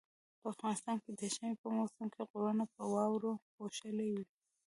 په 0.39 0.45
افغانستان 0.53 0.97
کې 1.03 1.11
د 1.19 1.21
ژمي 1.33 1.53
په 1.61 1.67
موسم 1.77 2.05
کې 2.13 2.21
غرونه 2.29 2.63
په 2.73 2.81
واوري 2.93 3.33
پوښلي 3.55 4.07
وي 4.13 4.25